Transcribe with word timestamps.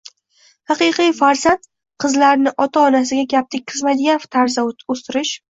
haqiqiy 0.71 1.11
farzand, 1.17 1.67
qizlarini 2.05 2.55
ota-onasiga 2.67 3.29
gap 3.35 3.55
tekkizmaydigan 3.57 4.27
tarzda 4.39 4.69
o'stirish 4.97 5.39